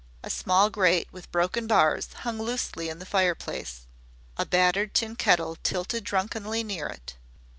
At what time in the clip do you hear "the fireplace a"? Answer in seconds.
2.97-4.47